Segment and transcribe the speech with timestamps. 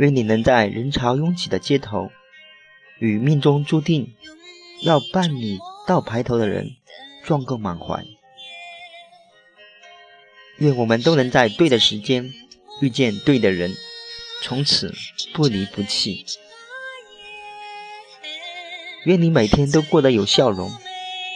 [0.00, 2.10] 愿你能在人潮拥挤的街头，
[3.00, 4.14] 与命中注定
[4.80, 6.70] 要伴你到白头的人
[7.22, 8.02] 撞个满怀。
[10.56, 12.32] 愿我们都能在对的时间
[12.80, 13.74] 遇见对的人，
[14.42, 14.94] 从此
[15.34, 16.24] 不离不弃。
[19.04, 20.72] 愿你每天都过得有笑容，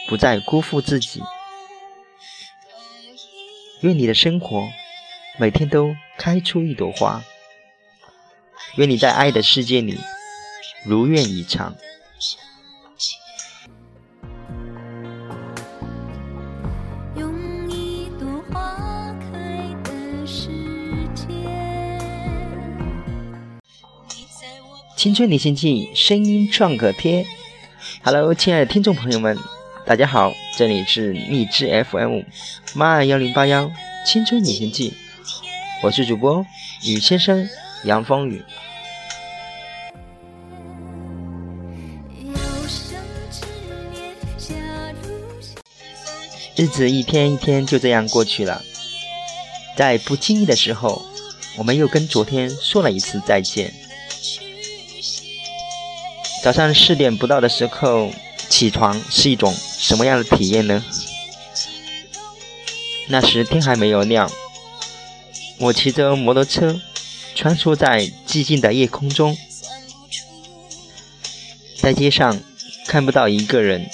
[0.09, 1.21] 不再辜负自己。
[3.81, 4.67] 愿你的生活
[5.37, 7.23] 每天都开出一朵花。
[8.77, 9.97] 愿你在爱的世界里
[10.85, 11.73] 如愿以偿。
[24.97, 27.25] 青春旅行记，声音创可贴。
[28.03, 29.37] Hello，亲爱的听众朋友们，
[29.85, 32.21] 大家好，这里是荔枝 FM
[32.77, 33.71] 八幺零八幺
[34.05, 34.93] 青春旅行记，
[35.83, 36.45] 我是主播
[36.83, 37.47] 雨先生
[37.83, 38.43] 杨风雨。
[46.57, 48.63] 日子一天一天就这样过去了，
[49.75, 51.05] 在不经意的时候，
[51.57, 53.73] 我们又跟昨天说了一次再见。
[56.41, 58.13] 早上四点不到的时候
[58.47, 60.81] 起床是一种什么样的体验呢？
[63.09, 64.31] 那时天还没有亮，
[65.59, 66.79] 我骑着摩托车
[67.35, 69.37] 穿梭在寂静的夜空中，
[71.81, 72.39] 在街上
[72.87, 73.89] 看不到一个人。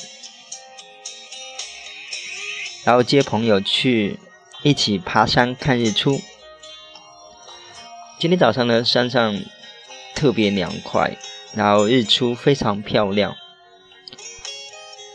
[2.84, 4.20] 然后接朋友去
[4.64, 6.22] 一起爬山看日出。
[8.20, 9.40] 今天早上呢，山上
[10.16, 11.18] 特别凉快，
[11.54, 13.36] 然后日出非常漂亮。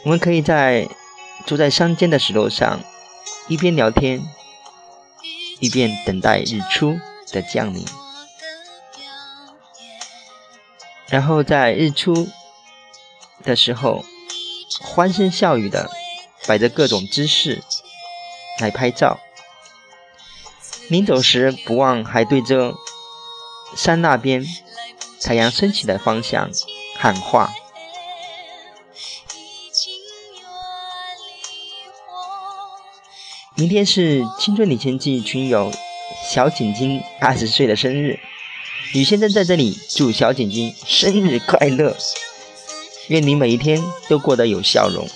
[0.05, 0.89] 我们可以在
[1.45, 2.81] 坐在山间的石头上，
[3.49, 4.23] 一边聊天，
[5.61, 6.99] 一边等待日出
[7.33, 7.85] 的降临。
[11.09, 12.29] 然后在日出
[13.43, 14.05] 的时候，
[14.81, 15.91] 欢声笑语的。
[16.47, 17.63] 摆着各种姿势
[18.61, 19.19] 来拍照，
[20.89, 22.75] 临走时不忘还对着
[23.77, 24.47] 山那边
[25.21, 26.51] 太阳升起的方向
[26.99, 27.53] 喊话。
[33.57, 35.73] 明天是青春旅行记群友
[36.31, 38.21] 小景晶二十岁的生日，
[38.95, 41.97] 雨先生在这里祝小景晶生日快乐，
[43.09, 45.09] 愿你每一天都过得有笑容。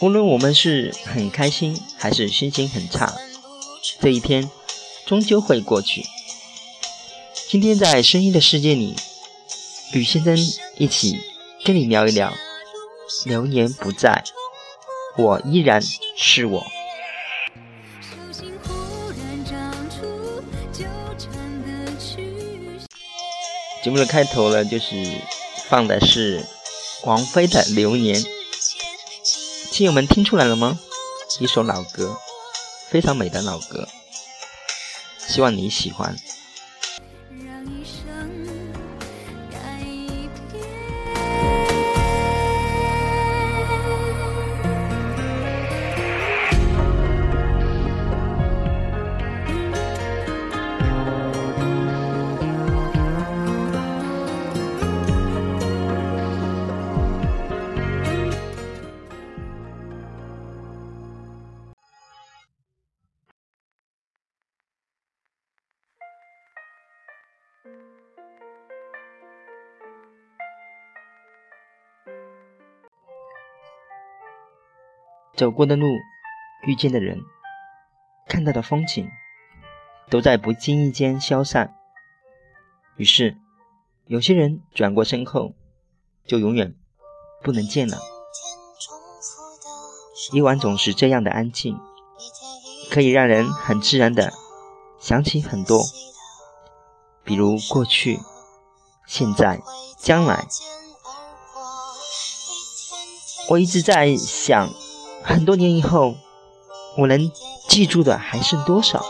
[0.00, 3.12] 无论我们是很开心还是心情很差，
[4.00, 4.48] 这一天
[5.04, 6.04] 终究会过去。
[7.48, 8.94] 今天在声音的世界里，
[9.92, 10.36] 吕先生
[10.76, 11.18] 一起
[11.64, 12.32] 跟你聊一聊。
[13.24, 14.22] 流年不在，
[15.16, 15.82] 我依然
[16.16, 16.66] 是我。
[23.82, 24.94] 节目的开头呢，就是
[25.68, 26.44] 放的是
[27.04, 28.14] 王菲的《流年》。
[29.78, 30.76] 亲友们听出来了吗？
[31.38, 32.18] 一首老歌，
[32.90, 33.86] 非常美的老歌，
[35.24, 36.16] 希望你喜欢。
[75.38, 75.86] 走过的路，
[76.66, 77.20] 遇见的人，
[78.26, 79.08] 看到的风景，
[80.10, 81.76] 都在不经意间消散。
[82.96, 83.38] 于是，
[84.06, 85.54] 有些人转过身后，
[86.26, 86.74] 就永远
[87.40, 87.98] 不能见了。
[90.32, 91.78] 夜晚总是这样的安静，
[92.90, 94.32] 可以让人很自然的
[94.98, 95.84] 想起很多，
[97.22, 98.18] 比如过去、
[99.06, 99.60] 现在、
[99.96, 100.48] 将来。
[103.50, 104.68] 我一直在想。
[105.22, 106.14] 很多年以后，
[106.96, 107.30] 我能
[107.68, 109.04] 记住的还剩多少？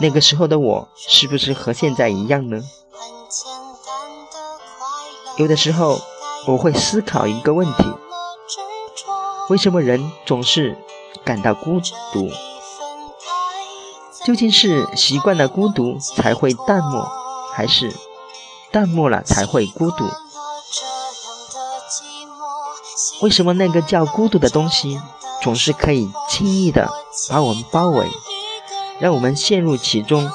[0.00, 2.62] 那个时候的我，是不是和现在一样呢？
[5.36, 6.00] 有的时候，
[6.46, 7.84] 我会思考一个问题：
[9.48, 10.76] 为什么人总是
[11.24, 11.80] 感到孤
[12.12, 12.30] 独？
[14.24, 17.08] 究竟是习惯了孤独才会淡漠，
[17.52, 17.92] 还是
[18.70, 20.04] 淡漠了才会孤独？
[23.22, 25.00] 为什么那个叫孤独的东西，
[25.42, 26.90] 总是可以轻易的
[27.30, 28.10] 把我们包围，
[28.98, 30.28] 让我们陷入其中，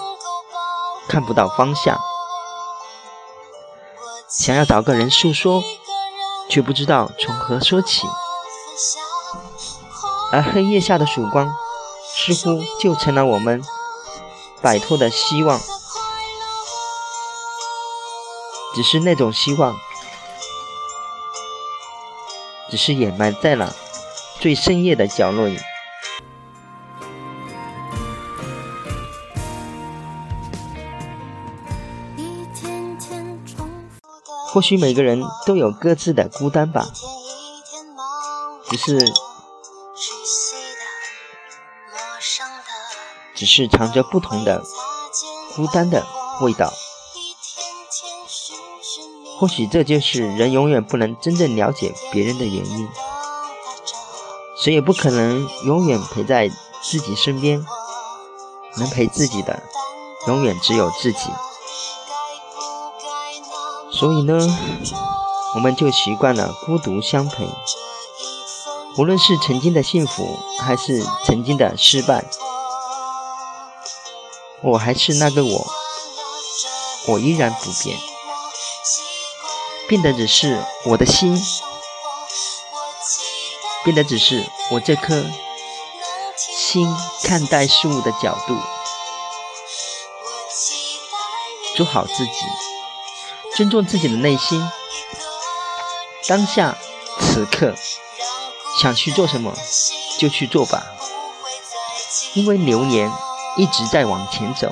[1.09, 1.99] 看不到方向？
[4.29, 5.61] 想要找个人诉说，
[6.49, 8.07] 却不知道从何说起。
[10.31, 11.53] 而黑夜下的曙光，
[12.15, 13.61] 似乎就成了我们
[14.61, 15.59] 摆脱的希望。
[18.73, 19.75] 只是那种希望，
[22.69, 23.75] 只是掩埋在了
[24.39, 25.57] 最深夜的角落里。
[34.49, 36.87] 或许每个人都有各自的孤单吧，
[38.69, 38.99] 只是，
[43.35, 44.63] 只是藏着不同的
[45.55, 46.07] 孤单的
[46.41, 46.73] 味道。
[49.39, 52.89] 或许这就是人永远不能真正了解别人的原因。
[54.59, 56.49] 谁也不可能永远陪在
[56.81, 57.63] 自己身边，
[58.77, 59.61] 能陪自己的，
[60.27, 61.29] 永远只有自己。
[63.91, 64.39] 所以呢，
[65.53, 67.47] 我们就习惯了孤独相陪。
[68.97, 72.25] 无论是曾经的幸福，还是曾经的失败，
[74.63, 75.67] 我还是那个我，
[77.09, 77.95] 我依然不变。
[79.87, 81.41] 变的只是我的心，
[83.85, 85.23] 变的只是我这颗
[86.35, 86.93] 心
[87.23, 88.57] 看待事物的角度。
[91.75, 92.31] 做好自己。
[93.55, 94.63] 尊重自己的内心，
[96.27, 96.77] 当下
[97.19, 97.73] 此刻
[98.79, 99.57] 想去做什么
[100.19, 100.83] 就去做吧，
[102.35, 103.11] 因为流年
[103.55, 104.71] 一直在往前走，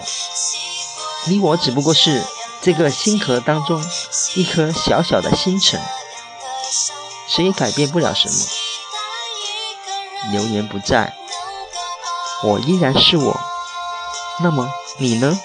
[1.26, 2.24] 你我只不过是
[2.66, 3.80] 这个星河当中
[4.34, 5.80] 一颗小小的星辰，
[7.28, 8.36] 谁也改变不了什么。
[10.32, 11.14] 流年不在，
[12.42, 13.40] 我依然是我，
[14.42, 14.68] 那么
[14.98, 15.40] 你呢？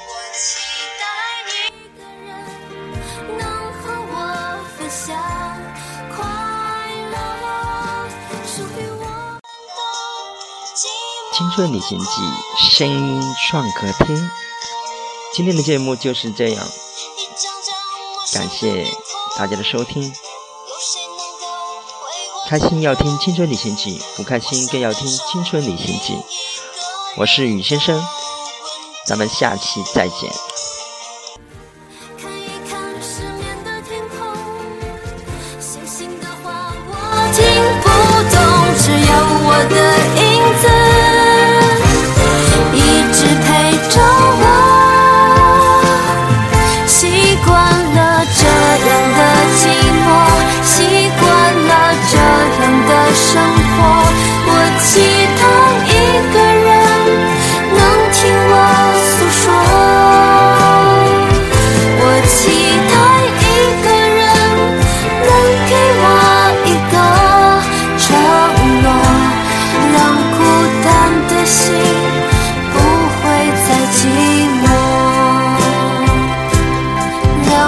[11.35, 12.07] 青春旅行记，
[12.57, 14.17] 声音创可贴。
[15.35, 16.67] 今天的节目就是这样，
[18.33, 18.87] 感谢
[19.37, 20.13] 大家的收听。
[22.49, 26.17] 开心要听青春旅行记，不开心更要听青春旅行记。
[27.17, 28.03] 我是雨先生，
[29.07, 30.50] 咱们下期再见。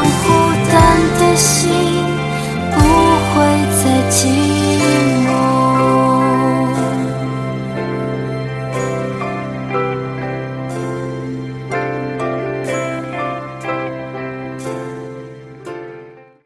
[0.05, 0.29] 孤
[0.71, 1.92] 单的心。